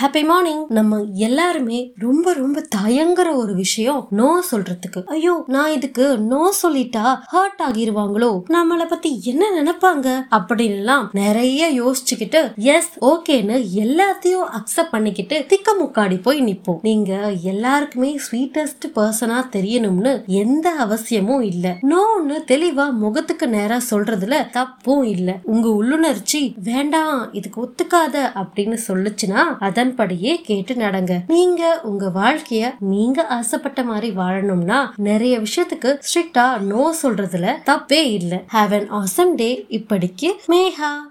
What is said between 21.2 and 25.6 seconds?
இல்ல. நோன்னு தெளிவா முகத்துக்கு நேரா சொல்றதுல தப்பும் இல்ல.